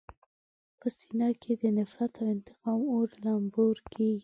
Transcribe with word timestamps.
په 0.79 0.87
سینه 0.97 1.29
کې 1.41 1.53
د 1.61 1.63
نفرت 1.77 2.13
او 2.21 2.27
انتقام 2.35 2.81
اور 2.93 3.09
لمبور 3.23 3.77
کېږي. 3.91 4.19